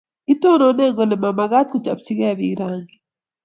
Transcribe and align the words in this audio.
kitonone 0.25 0.85
kole 0.95 1.15
ma 1.21 1.29
mekat 1.37 1.67
kobchei 1.71 2.33
biik 2.39 2.57
rangik 2.59 2.91